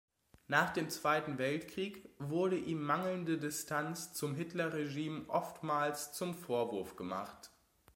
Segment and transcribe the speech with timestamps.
[0.47, 7.51] Nach dem Zweiten Weltkrieg wurde ihm mangelnde Distanz zum Hitler-Regime oftmals zum Vorwurf gemacht.